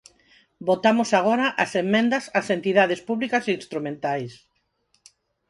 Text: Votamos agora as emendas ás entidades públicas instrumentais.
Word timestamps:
Votamos 0.69 1.09
agora 1.19 1.47
as 1.63 1.71
emendas 1.83 2.25
ás 2.39 2.47
entidades 2.57 2.99
públicas 3.07 3.43
instrumentais. 3.59 4.33